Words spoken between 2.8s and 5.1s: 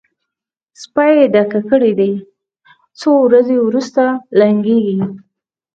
څو ورځې روسته لنګېږي.